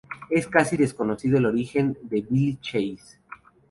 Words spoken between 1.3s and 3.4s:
el origen de Belle Chasse.